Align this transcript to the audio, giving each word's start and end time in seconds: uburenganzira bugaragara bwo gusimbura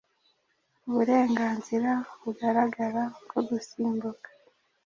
uburenganzira 0.87 1.91
bugaragara 2.21 3.03
bwo 3.23 3.41
gusimbura 3.47 4.21